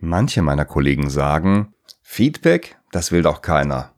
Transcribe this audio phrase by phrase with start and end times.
[0.00, 3.94] Manche meiner Kollegen sagen, Feedback, das will doch keiner.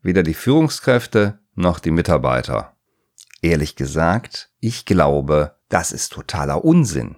[0.00, 2.72] Weder die Führungskräfte noch die Mitarbeiter.
[3.42, 7.16] Ehrlich gesagt, ich glaube, das ist totaler Unsinn.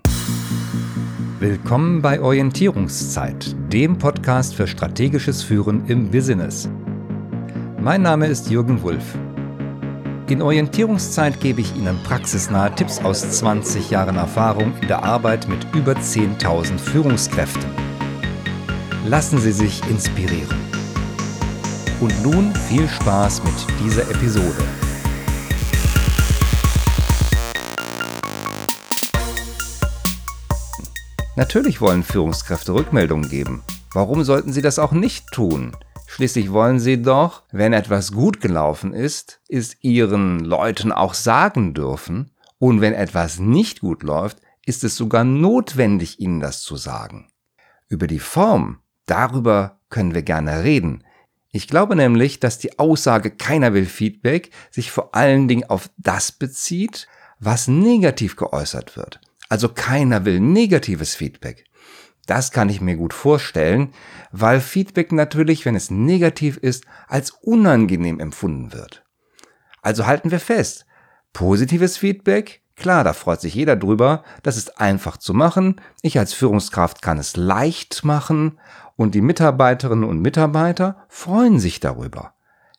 [1.38, 6.68] Willkommen bei Orientierungszeit, dem Podcast für strategisches Führen im Business.
[7.78, 9.16] Mein Name ist Jürgen Wulff.
[10.28, 15.64] In Orientierungszeit gebe ich Ihnen praxisnahe Tipps aus 20 Jahren Erfahrung in der Arbeit mit
[15.76, 17.85] über 10.000 Führungskräften.
[19.08, 20.58] Lassen Sie sich inspirieren.
[22.00, 24.64] Und nun viel Spaß mit dieser Episode.
[31.36, 33.62] Natürlich wollen Führungskräfte Rückmeldungen geben.
[33.92, 35.76] Warum sollten sie das auch nicht tun?
[36.08, 42.32] Schließlich wollen sie doch, wenn etwas gut gelaufen ist, es ihren Leuten auch sagen dürfen.
[42.58, 47.30] Und wenn etwas nicht gut läuft, ist es sogar notwendig, ihnen das zu sagen.
[47.88, 51.04] Über die Form Darüber können wir gerne reden.
[51.50, 56.32] Ich glaube nämlich, dass die Aussage keiner will Feedback sich vor allen Dingen auf das
[56.32, 57.08] bezieht,
[57.38, 59.20] was negativ geäußert wird.
[59.48, 61.64] Also keiner will negatives Feedback.
[62.26, 63.92] Das kann ich mir gut vorstellen,
[64.32, 69.04] weil Feedback natürlich, wenn es negativ ist, als unangenehm empfunden wird.
[69.80, 70.84] Also halten wir fest,
[71.32, 74.22] positives Feedback Klar, da freut sich jeder drüber.
[74.42, 75.80] Das ist einfach zu machen.
[76.02, 78.58] Ich als Führungskraft kann es leicht machen
[78.96, 82.34] und die Mitarbeiterinnen und Mitarbeiter freuen sich darüber.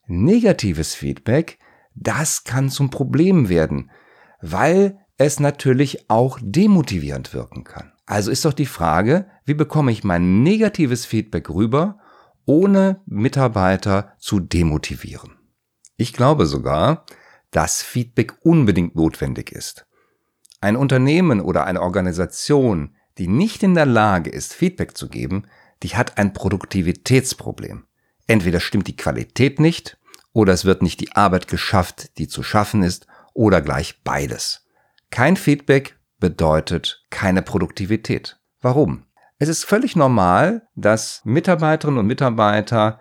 [0.07, 1.59] Negatives Feedback,
[1.93, 3.91] das kann zum Problem werden,
[4.41, 7.91] weil es natürlich auch demotivierend wirken kann.
[8.05, 11.99] Also ist doch die Frage, wie bekomme ich mein negatives Feedback rüber,
[12.45, 15.37] ohne Mitarbeiter zu demotivieren?
[15.97, 17.05] Ich glaube sogar,
[17.51, 19.87] dass Feedback unbedingt notwendig ist.
[20.61, 25.47] Ein Unternehmen oder eine Organisation, die nicht in der Lage ist, Feedback zu geben,
[25.83, 27.85] die hat ein Produktivitätsproblem.
[28.27, 29.97] Entweder stimmt die Qualität nicht,
[30.33, 34.65] oder es wird nicht die Arbeit geschafft, die zu schaffen ist, oder gleich beides.
[35.09, 38.39] Kein Feedback bedeutet keine Produktivität.
[38.61, 39.05] Warum?
[39.39, 42.99] Es ist völlig normal, dass Mitarbeiterinnen und Mitarbeiter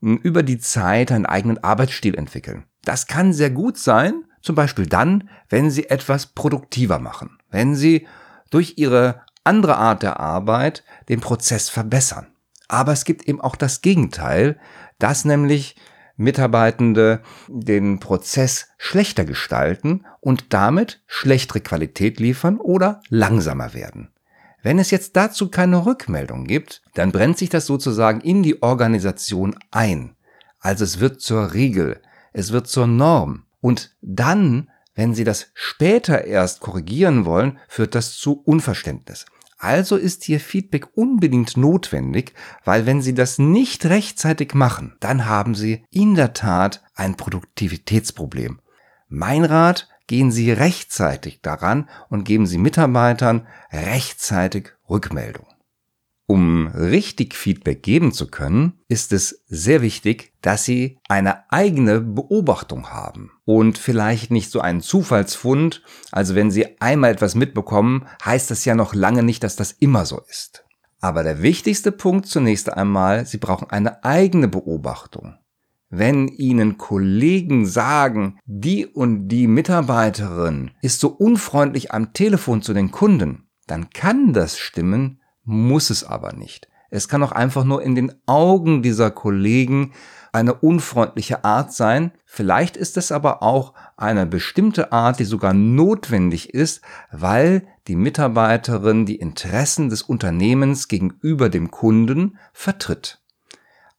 [0.00, 2.66] über die Zeit einen eigenen Arbeitsstil entwickeln.
[2.84, 8.06] Das kann sehr gut sein, zum Beispiel dann, wenn Sie etwas produktiver machen, wenn Sie
[8.50, 12.28] durch Ihre andere Art der Arbeit den Prozess verbessern.
[12.68, 14.58] Aber es gibt eben auch das Gegenteil,
[14.98, 15.76] dass nämlich
[16.16, 24.10] Mitarbeitende den Prozess schlechter gestalten und damit schlechtere Qualität liefern oder langsamer werden.
[24.62, 29.56] Wenn es jetzt dazu keine Rückmeldung gibt, dann brennt sich das sozusagen in die Organisation
[29.70, 30.16] ein.
[30.58, 33.44] Also es wird zur Regel, es wird zur Norm.
[33.60, 39.26] Und dann, wenn Sie das später erst korrigieren wollen, führt das zu Unverständnis.
[39.56, 42.32] Also ist hier Feedback unbedingt notwendig,
[42.64, 48.58] weil wenn Sie das nicht rechtzeitig machen, dann haben Sie in der Tat ein Produktivitätsproblem.
[49.08, 55.46] Mein Rat, gehen Sie rechtzeitig daran und geben Sie Mitarbeitern rechtzeitig Rückmeldung.
[56.30, 62.90] Um richtig Feedback geben zu können, ist es sehr wichtig, dass Sie eine eigene Beobachtung
[62.90, 65.82] haben und vielleicht nicht so einen Zufallsfund.
[66.12, 70.04] Also wenn Sie einmal etwas mitbekommen, heißt das ja noch lange nicht, dass das immer
[70.04, 70.66] so ist.
[71.00, 75.38] Aber der wichtigste Punkt zunächst einmal, Sie brauchen eine eigene Beobachtung.
[75.88, 82.90] Wenn Ihnen Kollegen sagen, die und die Mitarbeiterin ist so unfreundlich am Telefon zu den
[82.90, 86.68] Kunden, dann kann das stimmen, muss es aber nicht.
[86.90, 89.92] Es kann auch einfach nur in den Augen dieser Kollegen
[90.32, 92.12] eine unfreundliche Art sein.
[92.24, 99.06] Vielleicht ist es aber auch eine bestimmte Art, die sogar notwendig ist, weil die Mitarbeiterin
[99.06, 103.20] die Interessen des Unternehmens gegenüber dem Kunden vertritt.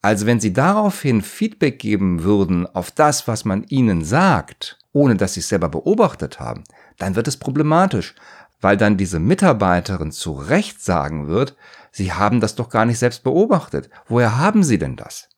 [0.02, 5.34] Also wenn Sie daraufhin Feedback geben würden auf das, was man Ihnen sagt, ohne dass
[5.34, 6.64] Sie es selber beobachtet haben,
[6.98, 8.16] dann wird es problematisch,
[8.62, 11.56] weil dann diese Mitarbeiterin zu Recht sagen wird,
[11.92, 13.90] Sie haben das doch gar nicht selbst beobachtet.
[14.08, 15.30] Woher haben Sie denn das?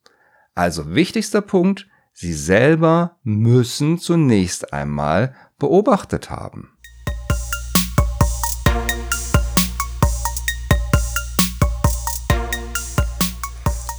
[0.53, 6.77] Also wichtigster Punkt, Sie selber müssen zunächst einmal beobachtet haben.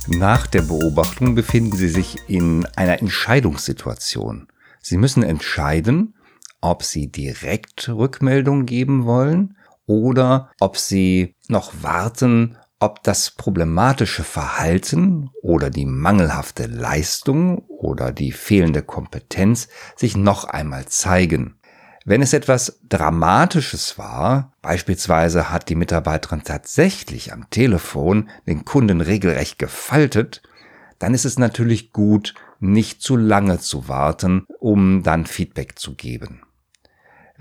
[0.09, 4.49] Nach der Beobachtung befinden Sie sich in einer Entscheidungssituation.
[4.81, 6.15] Sie müssen entscheiden,
[6.63, 15.31] ob Sie direkt Rückmeldung geben wollen oder ob Sie noch warten, ob das problematische Verhalten
[15.43, 21.59] oder die mangelhafte Leistung oder die fehlende Kompetenz sich noch einmal zeigen.
[22.05, 29.59] Wenn es etwas Dramatisches war, beispielsweise hat die Mitarbeiterin tatsächlich am Telefon den Kunden regelrecht
[29.61, 30.43] gefaltet,
[30.99, 36.43] dann ist es natürlich gut, nicht zu lange zu warten, um dann Feedback zu geben.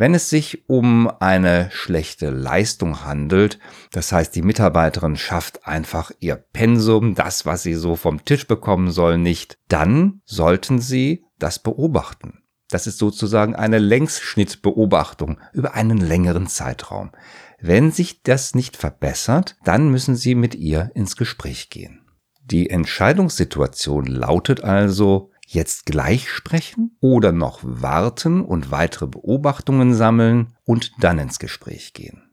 [0.02, 3.60] Wenn es sich um eine schlechte Leistung handelt,
[3.92, 8.90] das heißt die Mitarbeiterin schafft einfach ihr Pensum, das, was sie so vom Tisch bekommen
[8.90, 12.42] soll, nicht, dann sollten Sie das beobachten.
[12.68, 17.12] Das ist sozusagen eine Längsschnittbeobachtung über einen längeren Zeitraum.
[17.60, 22.02] Wenn sich das nicht verbessert, dann müssen Sie mit ihr ins Gespräch gehen.
[22.44, 30.92] Die Entscheidungssituation lautet also, jetzt gleich sprechen oder noch warten und weitere Beobachtungen sammeln und
[31.00, 32.24] dann ins Gespräch gehen.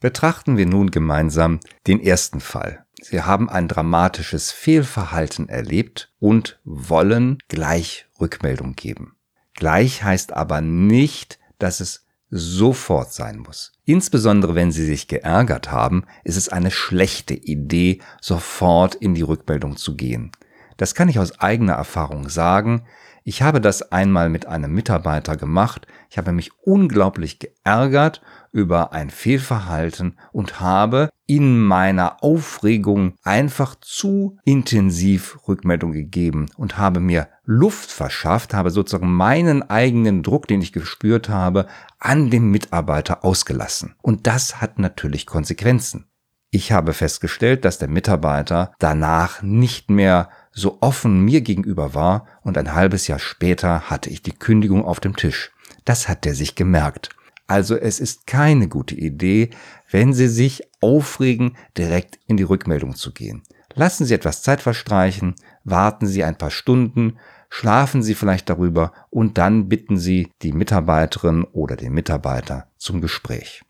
[0.00, 2.86] Betrachten wir nun gemeinsam den ersten Fall.
[3.02, 9.16] Sie haben ein dramatisches Fehlverhalten erlebt und wollen gleich Rückmeldung geben.
[9.54, 13.72] Gleich heißt aber nicht, dass es sofort sein muss.
[13.84, 19.76] Insbesondere wenn Sie sich geärgert haben, ist es eine schlechte Idee, sofort in die Rückmeldung
[19.76, 20.30] zu gehen.
[20.80, 22.84] Das kann ich aus eigener Erfahrung sagen.
[23.22, 25.86] Ich habe das einmal mit einem Mitarbeiter gemacht.
[26.08, 34.38] Ich habe mich unglaublich geärgert über ein Fehlverhalten und habe in meiner Aufregung einfach zu
[34.46, 40.72] intensiv Rückmeldung gegeben und habe mir Luft verschafft, habe sozusagen meinen eigenen Druck, den ich
[40.72, 41.66] gespürt habe,
[41.98, 43.96] an dem Mitarbeiter ausgelassen.
[44.00, 46.06] Und das hat natürlich Konsequenzen.
[46.52, 52.58] Ich habe festgestellt, dass der Mitarbeiter danach nicht mehr so offen mir gegenüber war und
[52.58, 55.52] ein halbes Jahr später hatte ich die Kündigung auf dem Tisch.
[55.84, 57.10] Das hat er sich gemerkt.
[57.46, 59.50] Also es ist keine gute Idee,
[59.90, 63.42] wenn Sie sich aufregen, direkt in die Rückmeldung zu gehen.
[63.74, 67.18] Lassen Sie etwas Zeit verstreichen, warten Sie ein paar Stunden,
[67.48, 73.62] schlafen Sie vielleicht darüber und dann bitten Sie die Mitarbeiterin oder den Mitarbeiter zum Gespräch.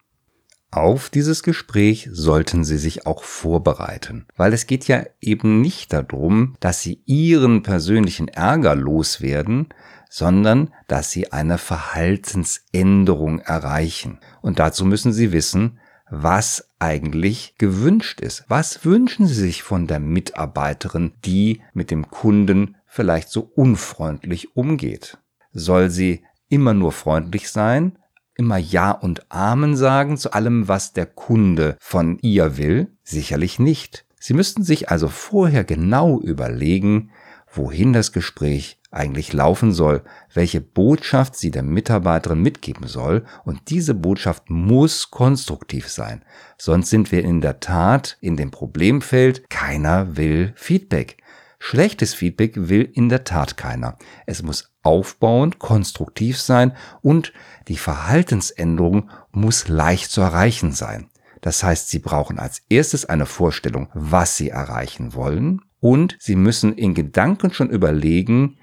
[0.72, 6.54] Auf dieses Gespräch sollten Sie sich auch vorbereiten, weil es geht ja eben nicht darum,
[6.60, 9.68] dass Sie Ihren persönlichen Ärger loswerden,
[10.08, 14.20] sondern dass Sie eine Verhaltensänderung erreichen.
[14.42, 18.44] Und dazu müssen Sie wissen, was eigentlich gewünscht ist.
[18.46, 25.18] Was wünschen Sie sich von der Mitarbeiterin, die mit dem Kunden vielleicht so unfreundlich umgeht?
[25.52, 27.96] Soll sie immer nur freundlich sein
[28.40, 32.88] immer Ja und Amen sagen zu allem, was der Kunde von ihr will?
[33.04, 34.06] Sicherlich nicht.
[34.18, 37.10] Sie müssten sich also vorher genau überlegen,
[37.52, 40.02] wohin das Gespräch eigentlich laufen soll,
[40.32, 46.24] welche Botschaft sie der Mitarbeiterin mitgeben soll, und diese Botschaft muss konstruktiv sein.
[46.56, 51.18] Sonst sind wir in der Tat in dem Problemfeld, keiner will Feedback.
[51.62, 53.98] Schlechtes Feedback will in der Tat keiner.
[54.26, 56.72] Es muss aufbauend, konstruktiv sein
[57.02, 57.34] und
[57.68, 61.10] die Verhaltensänderung muss leicht zu erreichen sein.
[61.42, 66.72] Das heißt, Sie brauchen als erstes eine Vorstellung, was Sie erreichen wollen und Sie müssen
[66.72, 68.56] in Gedanken schon überlegen,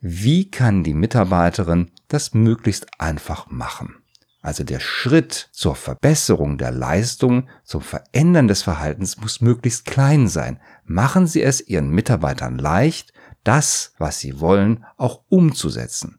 [0.00, 3.96] wie kann die Mitarbeiterin das möglichst einfach machen.
[4.44, 10.60] Also der Schritt zur Verbesserung der Leistung, zum Verändern des Verhaltens muss möglichst klein sein.
[10.84, 16.18] Machen Sie es Ihren Mitarbeitern leicht, das, was sie wollen, auch umzusetzen.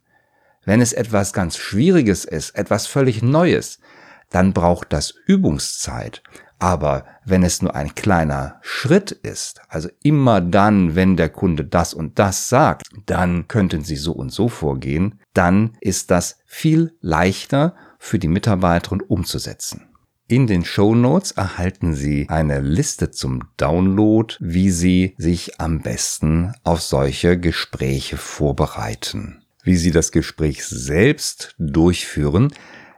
[0.63, 3.77] Wenn es etwas ganz Schwieriges ist, etwas völlig Neues,
[4.31, 6.23] dann braucht das Übungszeit.
[6.57, 11.93] Aber wenn es nur ein kleiner Schritt ist, also immer dann, wenn der Kunde das
[11.93, 17.75] und das sagt, dann könnten Sie so und so vorgehen, dann ist das viel leichter
[18.05, 19.87] für die Mitarbeiterin umzusetzen.
[20.27, 26.53] In den Show Notes erhalten Sie eine Liste zum Download, wie Sie sich am besten
[26.63, 29.43] auf solche Gespräche vorbereiten.
[29.63, 32.53] Wie Sie das Gespräch selbst durchführen,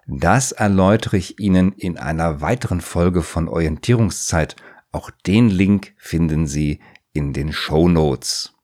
[0.08, 4.58] das erläutere ich Ihnen in einer weiteren Folge von Orientierungszeit.
[4.92, 6.82] Auch den Link finden Sie
[7.14, 8.57] in den Show Notes.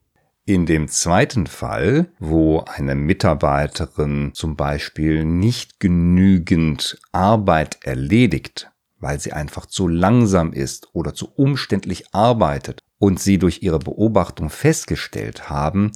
[0.46, 8.70] In dem zweiten Fall, wo eine Mitarbeiterin zum Beispiel nicht genügend Arbeit erledigt,
[9.00, 14.50] weil sie einfach zu langsam ist oder zu umständlich arbeitet und sie durch ihre Beobachtung
[14.50, 15.94] festgestellt haben,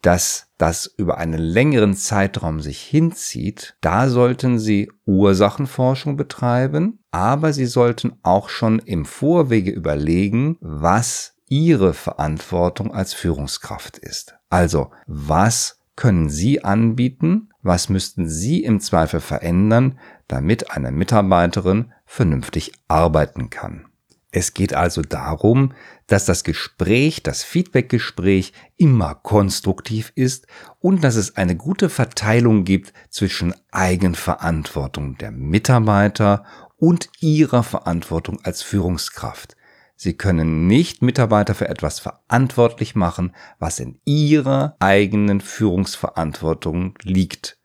[0.00, 7.66] dass das über einen längeren Zeitraum sich hinzieht, da sollten Sie Ursachenforschung betreiben, aber Sie
[7.66, 14.36] sollten auch schon im Vorwege überlegen, was Ihre Verantwortung als Führungskraft ist.
[14.48, 17.50] Also, was können Sie anbieten?
[17.60, 23.84] Was müssten Sie im Zweifel verändern, damit eine Mitarbeiterin vernünftig arbeiten kann?
[24.30, 25.74] Es geht also darum,
[26.06, 30.46] dass das Gespräch, das Feedbackgespräch immer konstruktiv ist
[30.80, 36.46] und dass es eine gute Verteilung gibt zwischen Eigenverantwortung der Mitarbeiter
[36.78, 39.54] und ihrer Verantwortung als Führungskraft.
[40.02, 47.56] Sie können nicht Mitarbeiter für etwas verantwortlich machen, was in ihrer eigenen Führungsverantwortung liegt.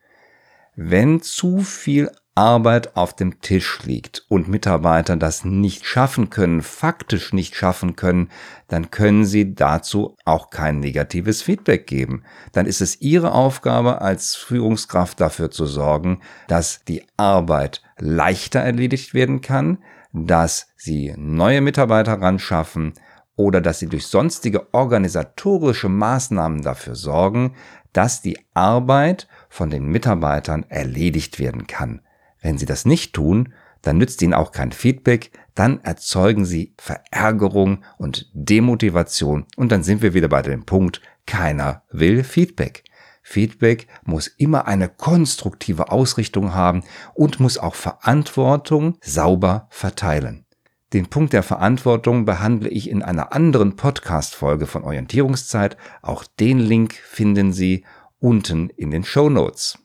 [0.75, 7.34] Wenn zu viel Arbeit auf dem Tisch liegt und Mitarbeiter das nicht schaffen können, faktisch
[7.34, 8.29] nicht schaffen können,
[8.67, 12.22] dann können sie dazu auch kein negatives Feedback geben.
[12.51, 19.15] Dann ist es ihre Aufgabe als Führungskraft dafür zu sorgen, dass die Arbeit leichter erledigt
[19.15, 19.79] werden kann,
[20.14, 22.94] dass sie neue Mitarbeiter ran schaffen
[23.36, 27.56] oder dass sie durch sonstige organisatorische Maßnahmen dafür sorgen,
[27.94, 32.02] dass die Arbeit von den Mitarbeitern erledigt werden kann.
[32.42, 37.84] Wenn sie das nicht tun, dann nützt ihnen auch kein Feedback, dann erzeugen sie Verärgerung
[37.98, 42.84] und Demotivation und dann sind wir wieder bei dem Punkt, keiner will Feedback.
[43.30, 50.46] Feedback muss immer eine konstruktive Ausrichtung haben und muss auch Verantwortung sauber verteilen.
[50.94, 55.76] Den Punkt der Verantwortung behandle ich in einer anderen Podcast-Folge von Orientierungszeit.
[56.02, 57.84] Auch den Link finden Sie
[58.20, 59.78] unten in den Show Notes.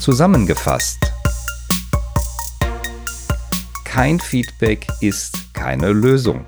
[0.00, 0.98] Zusammengefasst.
[3.84, 6.46] Kein Feedback ist keine Lösung.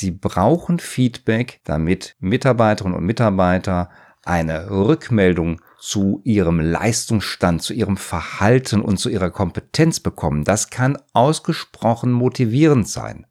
[0.00, 3.90] Sie brauchen Feedback, damit Mitarbeiterinnen und Mitarbeiter
[4.24, 10.44] eine Rückmeldung zu ihrem Leistungsstand, zu ihrem Verhalten und zu ihrer Kompetenz bekommen.
[10.44, 13.26] Das kann ausgesprochen motivierend sein.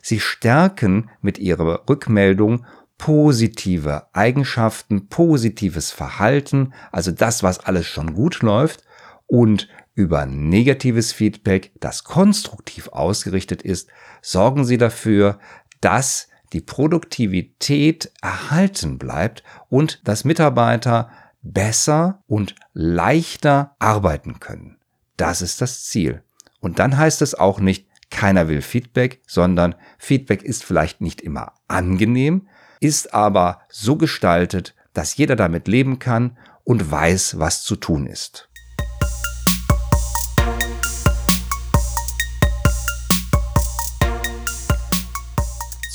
[0.00, 2.64] Sie stärken mit ihrer Rückmeldung
[2.98, 8.84] positive Eigenschaften, positives Verhalten, also das, was alles schon gut läuft,
[9.26, 13.88] und über negatives Feedback, das konstruktiv ausgerichtet ist,
[14.22, 15.40] sorgen Sie dafür,
[15.80, 21.10] dass die Produktivität erhalten bleibt und dass Mitarbeiter
[21.42, 24.78] besser und leichter arbeiten können.
[25.16, 26.22] Das ist das Ziel.
[26.60, 31.52] Und dann heißt es auch nicht, keiner will Feedback, sondern Feedback ist vielleicht nicht immer
[31.68, 32.48] angenehm,
[32.80, 38.45] ist aber so gestaltet, dass jeder damit leben kann und weiß, was zu tun ist.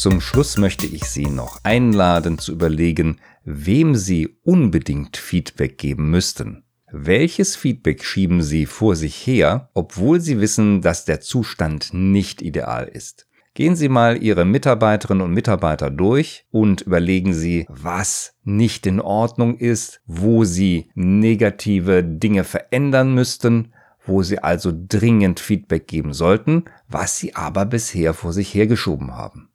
[0.02, 6.64] Zum Schluss möchte ich Sie noch einladen zu überlegen, wem Sie unbedingt Feedback geben müssten.
[6.92, 12.88] Welches Feedback schieben Sie vor sich her, obwohl Sie wissen, dass der Zustand nicht ideal
[12.88, 13.28] ist?
[13.54, 19.56] Gehen Sie mal Ihre Mitarbeiterinnen und Mitarbeiter durch und überlegen Sie, was nicht in Ordnung
[19.56, 23.72] ist, wo Sie negative Dinge verändern müssten,
[24.04, 29.51] wo Sie also dringend Feedback geben sollten, was Sie aber bisher vor sich hergeschoben haben.